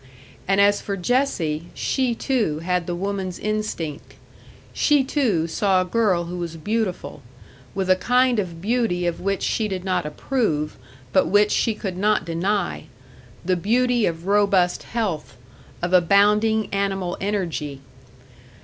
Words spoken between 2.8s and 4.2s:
the woman's instinct;